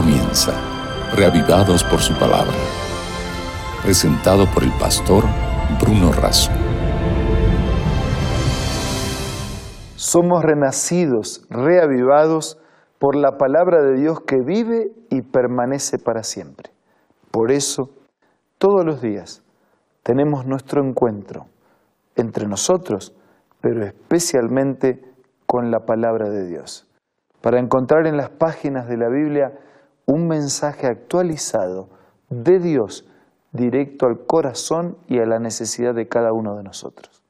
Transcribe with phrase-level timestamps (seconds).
[0.00, 0.52] comienza,
[1.16, 2.54] reavivados por su palabra.
[3.82, 5.24] Presentado por el pastor
[5.80, 6.52] Bruno Razo.
[9.96, 12.60] Somos renacidos, reavivados
[13.00, 16.70] por la palabra de Dios que vive y permanece para siempre.
[17.32, 17.90] Por eso,
[18.58, 19.42] todos los días
[20.04, 21.46] tenemos nuestro encuentro
[22.14, 23.16] entre nosotros,
[23.60, 25.02] pero especialmente
[25.44, 26.88] con la palabra de Dios
[27.40, 29.52] para encontrar en las páginas de la Biblia
[30.08, 31.90] un mensaje actualizado
[32.30, 33.06] de Dios
[33.52, 37.22] directo al corazón y a la necesidad de cada uno de nosotros.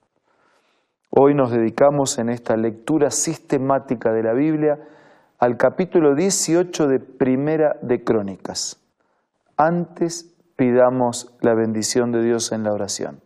[1.10, 4.78] Hoy nos dedicamos en esta lectura sistemática de la Biblia
[5.40, 8.80] al capítulo 18 de Primera de Crónicas.
[9.56, 13.20] Antes pidamos la bendición de Dios en la oración.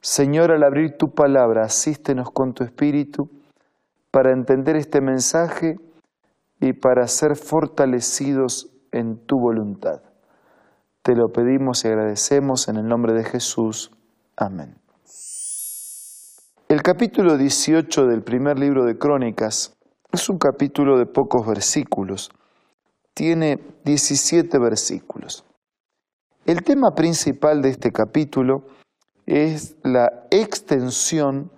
[0.00, 3.30] Señor, al abrir tu palabra, asístenos con tu espíritu
[4.10, 5.78] para entender este mensaje
[6.60, 10.02] y para ser fortalecidos en tu voluntad.
[11.02, 13.90] Te lo pedimos y agradecemos en el nombre de Jesús.
[14.36, 14.76] Amén.
[16.68, 19.76] El capítulo 18 del primer libro de Crónicas
[20.12, 22.30] es un capítulo de pocos versículos.
[23.14, 25.44] Tiene 17 versículos.
[26.44, 28.64] El tema principal de este capítulo
[29.26, 31.50] es la extensión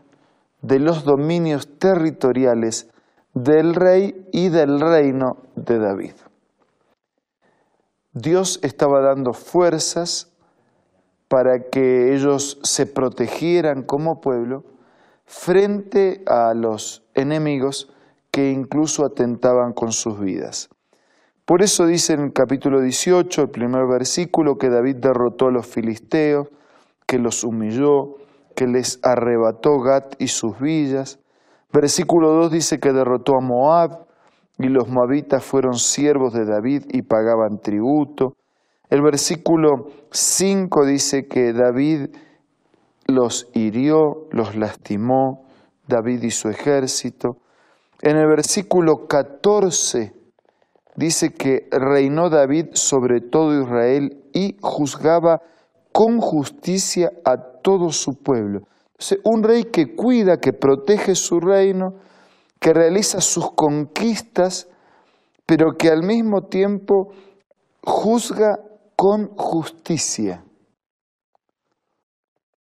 [0.62, 2.89] de los dominios territoriales
[3.34, 6.14] del rey y del reino de David.
[8.12, 10.32] Dios estaba dando fuerzas
[11.28, 14.64] para que ellos se protegieran como pueblo
[15.26, 17.92] frente a los enemigos
[18.32, 20.68] que incluso atentaban con sus vidas.
[21.44, 25.66] Por eso dice en el capítulo 18, el primer versículo, que David derrotó a los
[25.66, 26.48] filisteos,
[27.06, 28.16] que los humilló,
[28.54, 31.18] que les arrebató Gat y sus villas.
[31.72, 34.06] Versículo 2 dice que derrotó a Moab
[34.58, 38.34] y los moabitas fueron siervos de David y pagaban tributo.
[38.88, 42.08] El versículo 5 dice que David
[43.06, 45.46] los hirió, los lastimó,
[45.86, 47.36] David y su ejército.
[48.02, 50.12] En el versículo 14
[50.96, 55.40] dice que reinó David sobre todo Israel y juzgaba
[55.92, 58.62] con justicia a todo su pueblo.
[59.24, 61.94] Un rey que cuida, que protege su reino,
[62.58, 64.68] que realiza sus conquistas,
[65.46, 67.12] pero que al mismo tiempo
[67.82, 68.60] juzga
[68.96, 70.44] con justicia.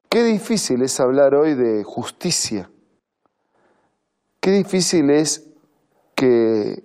[0.10, 2.70] Qué difícil es hablar hoy de justicia.
[4.40, 5.48] Qué difícil es
[6.16, 6.84] que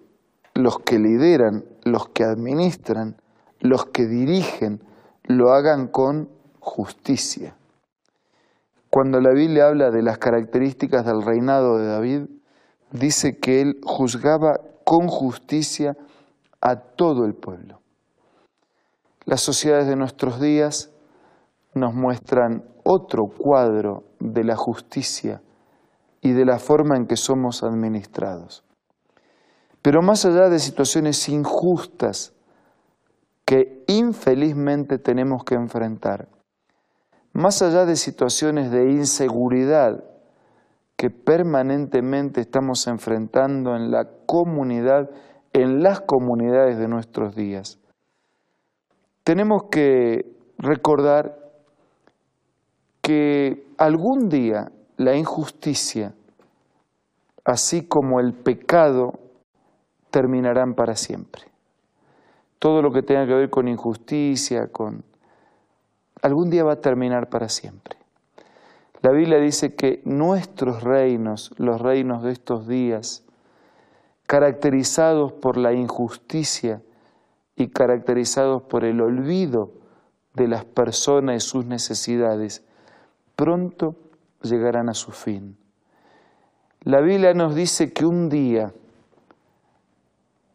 [0.55, 3.21] los que lideran, los que administran,
[3.61, 4.83] los que dirigen,
[5.25, 7.57] lo hagan con justicia.
[8.95, 12.27] Cuando la Biblia habla de las características del reinado de David,
[12.91, 15.97] dice que él juzgaba con justicia
[16.61, 17.81] a todo el pueblo.
[19.25, 20.91] Las sociedades de nuestros días
[21.73, 25.41] nos muestran otro cuadro de la justicia
[26.21, 28.63] y de la forma en que somos administrados.
[29.81, 32.35] Pero más allá de situaciones injustas
[33.47, 36.29] que infelizmente tenemos que enfrentar,
[37.33, 40.05] más allá de situaciones de inseguridad
[40.97, 45.11] que permanentemente estamos enfrentando en la comunidad,
[45.53, 47.79] en las comunidades de nuestros días,
[49.25, 50.27] tenemos que
[50.59, 51.39] recordar
[53.01, 56.15] que algún día la injusticia,
[57.45, 59.19] así como el pecado,
[60.11, 61.43] terminarán para siempre.
[62.59, 65.05] Todo lo que tenga que ver con injusticia, con
[66.23, 67.97] algún día va a terminar para siempre.
[69.03, 73.25] La Biblia dice que nuestros reinos, los reinos de estos días,
[74.27, 76.81] caracterizados por la injusticia
[77.57, 79.73] y caracterizados por el olvido
[80.35, 82.65] de las personas y sus necesidades,
[83.35, 83.97] pronto
[84.43, 85.57] llegarán a su fin.
[86.83, 88.73] La Biblia nos dice que un día,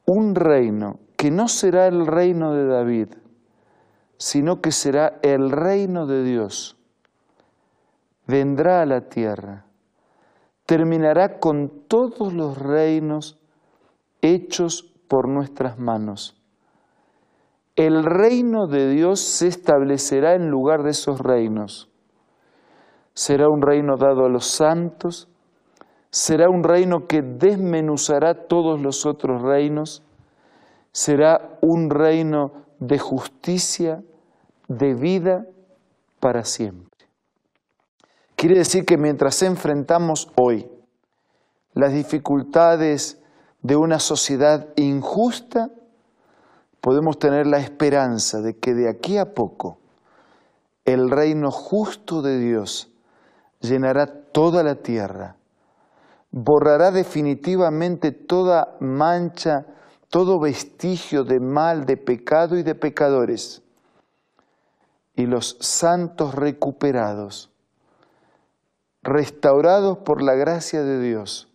[0.05, 3.09] un reino que no será el reino de David,
[4.17, 6.77] sino que será el reino de Dios.
[8.25, 9.65] Vendrá a la tierra,
[10.65, 13.39] terminará con todos los reinos
[14.21, 16.35] hechos por nuestras manos.
[17.75, 21.89] El reino de Dios se establecerá en lugar de esos reinos.
[23.13, 25.29] Será un reino dado a los santos,
[26.09, 30.03] será un reino que desmenuzará todos los otros reinos,
[30.91, 34.03] será un reino de justicia,
[34.67, 35.45] de vida
[36.19, 37.07] para siempre.
[38.35, 40.69] Quiere decir que mientras enfrentamos hoy
[41.73, 43.19] las dificultades
[43.61, 45.71] de una sociedad injusta,
[46.81, 49.79] podemos tener la esperanza de que de aquí a poco
[50.85, 52.89] el reino justo de Dios
[53.59, 55.35] llenará toda la tierra,
[56.31, 59.65] borrará definitivamente toda mancha,
[60.09, 63.61] todo vestigio de mal, de pecado y de pecadores,
[65.15, 67.51] y los santos recuperados,
[69.01, 71.49] restaurados por la gracia de Dios,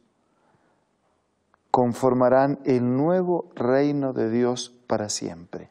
[1.70, 5.70] conformarán el nuevo reino de Dios para siempre.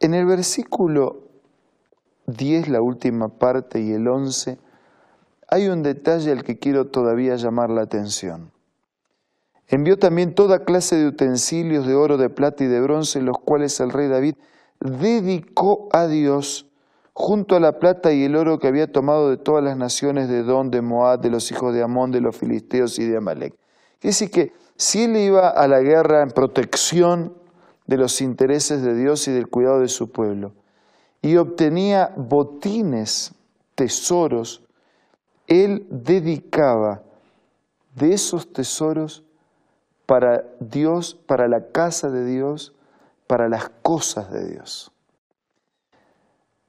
[0.00, 1.28] En el versículo
[2.26, 4.58] 10, la última parte, y el 11,
[5.48, 8.51] hay un detalle al que quiero todavía llamar la atención.
[9.72, 13.80] Envió también toda clase de utensilios de oro, de plata y de bronce, los cuales
[13.80, 14.34] el rey David
[14.80, 16.66] dedicó a Dios
[17.14, 20.42] junto a la plata y el oro que había tomado de todas las naciones de
[20.42, 23.54] Don, de Moab, de los hijos de Amón, de los filisteos y de Amalek.
[23.98, 27.34] Quiere decir que si él iba a la guerra en protección
[27.86, 30.52] de los intereses de Dios y del cuidado de su pueblo,
[31.22, 33.32] y obtenía botines,
[33.74, 34.64] tesoros,
[35.46, 37.04] él dedicaba
[37.94, 39.24] de esos tesoros
[40.12, 42.74] para Dios, para la casa de Dios,
[43.26, 44.92] para las cosas de Dios.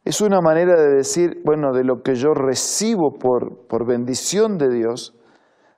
[0.06, 4.70] Es una manera de decir, bueno, de lo que yo recibo por, por bendición de
[4.70, 5.14] Dios,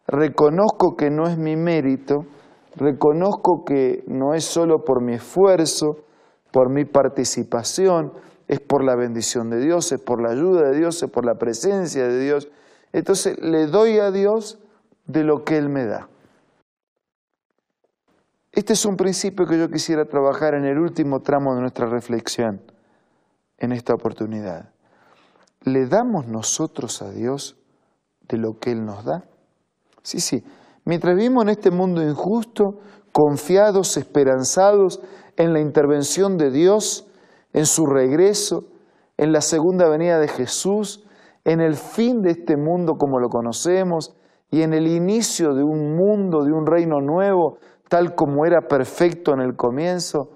[0.06, 2.28] reconozco que no es mi mérito,
[2.76, 6.04] reconozco que no es solo por mi esfuerzo,
[6.52, 8.14] por mi participación,
[8.48, 11.40] es por la bendición de Dios, es por la ayuda de Dios, es por la
[11.40, 12.48] presencia de Dios.
[12.94, 14.60] Entonces le doy a Dios
[15.08, 16.10] de lo que Él me da.
[18.56, 22.62] Este es un principio que yo quisiera trabajar en el último tramo de nuestra reflexión
[23.58, 24.70] en esta oportunidad.
[25.66, 27.58] ¿Le damos nosotros a Dios
[28.30, 29.26] de lo que Él nos da?
[30.04, 30.42] Sí, sí.
[30.86, 32.80] Mientras vivimos en este mundo injusto,
[33.12, 35.02] confiados, esperanzados
[35.36, 37.12] en la intervención de Dios,
[37.52, 38.70] en su regreso,
[39.18, 41.06] en la segunda venida de Jesús,
[41.44, 44.16] en el fin de este mundo como lo conocemos
[44.50, 49.34] y en el inicio de un mundo, de un reino nuevo, tal como era perfecto
[49.34, 50.32] en el comienzo,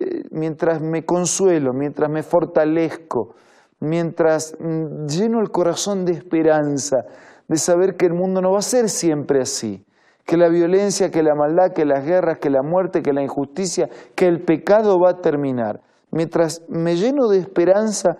[0.00, 3.34] eh, mientras me consuelo, mientras me fortalezco,
[3.80, 7.04] mientras mm, lleno el corazón de esperanza,
[7.46, 9.84] de saber que el mundo no va a ser siempre así,
[10.24, 13.88] que la violencia, que la maldad, que las guerras, que la muerte, que la injusticia,
[14.14, 15.80] que el pecado va a terminar.
[16.10, 18.18] Mientras me lleno de esperanza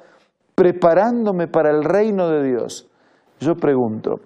[0.55, 2.89] preparándome para el reino de Dios,
[3.41, 4.21] yo pregunto,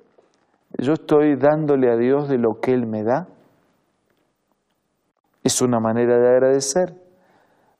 [0.79, 3.29] ¿yo estoy dándole a Dios de lo que Él me da?
[5.49, 6.95] Es una manera de agradecer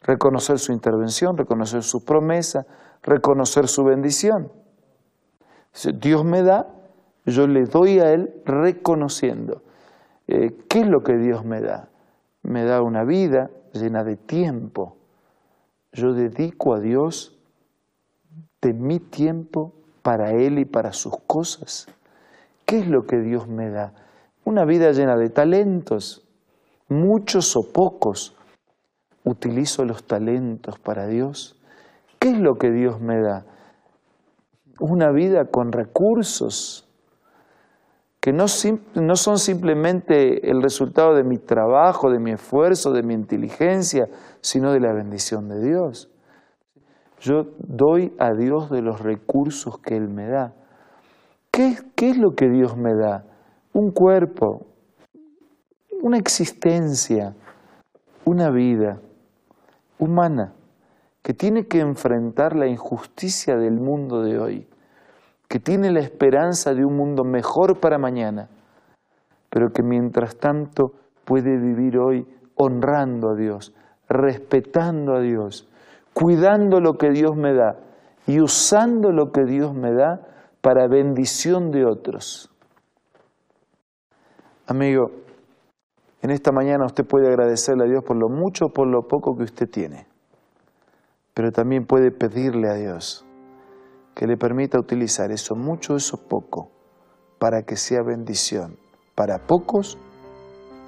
[0.01, 2.65] reconocer su intervención, reconocer su promesa,
[3.03, 4.51] reconocer su bendición.
[6.01, 6.67] Dios me da,
[7.27, 9.61] yo le doy a Él reconociendo.
[10.29, 11.91] Eh, ¿Qué es lo que Dios me da?
[12.43, 14.97] Me da una vida llena de tiempo.
[15.93, 17.39] Yo dedico a Dios
[18.63, 21.87] de mi tiempo para Él y para sus cosas.
[22.65, 23.93] ¿Qué es lo que Dios me da?
[24.47, 26.28] Una vida llena de talentos,
[26.89, 28.37] muchos o pocos,
[29.25, 31.61] utilizo los talentos para Dios?
[32.19, 33.45] ¿Qué es lo que Dios me da?
[34.81, 36.89] Una vida con recursos
[38.21, 44.07] que no, son simplemente el resultado de mi trabajo, de mi esfuerzo, de mi inteligencia,
[44.41, 46.11] sino de la bendición de Dios.
[47.21, 50.53] Yo doy a Dios de los recursos que Él me da.
[51.51, 53.25] ¿Qué, qué es lo que Dios me da?
[53.73, 54.67] Un cuerpo,
[56.09, 57.35] una existencia,
[58.25, 58.99] una vida
[59.99, 60.55] humana
[61.23, 64.67] que tiene que enfrentar la injusticia del mundo de hoy,
[65.49, 68.49] que tiene la esperanza de un mundo mejor para mañana,
[69.51, 70.95] pero que mientras tanto
[71.27, 73.75] puede vivir hoy honrando a Dios,
[74.09, 75.69] respetando a Dios,
[76.15, 77.77] cuidando lo que Dios me da
[78.27, 80.23] y usando lo que Dios me da
[80.63, 82.51] para bendición de otros.
[84.67, 85.28] Amigo,
[86.23, 89.37] en esta mañana usted puede agradecerle a Dios por lo mucho o por lo poco
[89.37, 90.07] que usted tiene,
[91.35, 93.25] pero también puede pedirle a Dios
[94.15, 96.71] que le permita utilizar eso mucho, eso poco,
[97.39, 98.77] para que sea bendición
[99.19, 99.99] para pocos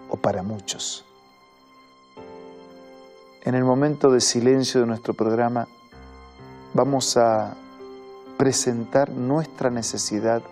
[0.09, 1.05] o para muchos.
[3.43, 5.67] En el momento de silencio de nuestro programa
[6.73, 7.57] vamos a
[8.39, 10.43] presentar nuestra necesidad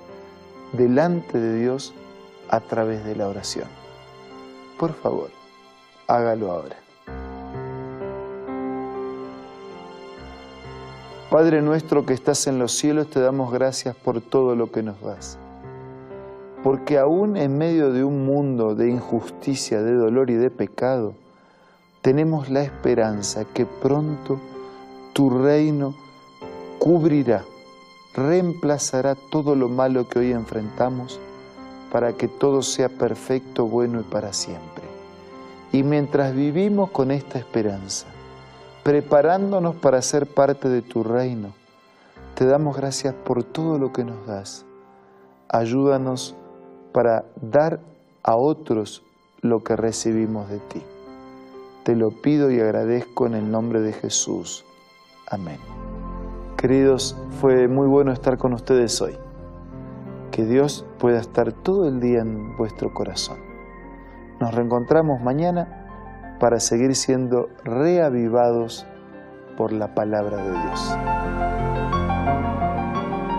[0.73, 1.95] delante de Dios
[2.51, 3.69] a través de la oración.
[4.79, 5.31] Por favor,
[6.07, 6.77] hágalo ahora.
[11.31, 15.01] Padre nuestro que estás en los cielos, te damos gracias por todo lo que nos
[15.03, 15.39] das.
[16.63, 21.15] porque aún en medio de un mundo de injusticia, de dolor y de pecado,
[22.03, 24.41] tenemos la esperanza que pronto
[25.13, 25.95] tu reino
[26.79, 27.45] cubrirá,
[28.15, 31.21] reemplazará todo lo malo que hoy enfrentamos
[31.90, 34.85] para que todo sea perfecto, bueno y para siempre.
[35.73, 38.07] Y mientras vivimos con esta esperanza,
[38.83, 41.52] preparándonos para ser parte de tu reino,
[42.35, 44.64] te damos gracias por todo lo que nos das.
[45.49, 46.37] Ayúdanos
[46.92, 47.80] para dar
[48.23, 49.02] a otros
[49.40, 50.83] lo que recibimos de ti.
[51.85, 54.64] Te lo pido y agradezco en el nombre de Jesús.
[55.30, 55.59] Amén.
[56.57, 59.28] Queridos, fue muy bueno estar con ustedes hoy.
[60.38, 63.38] Que Dios pueda estar todo el día en vuestro corazón.
[64.38, 68.87] Nos reencontramos mañana para seguir siendo reavivados
[69.57, 70.97] por la palabra de Dios.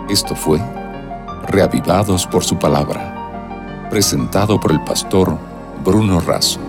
[0.10, 0.60] Esto fue
[1.48, 5.38] Reavivados por su palabra presentado por el pastor
[5.86, 6.69] Bruno Razo.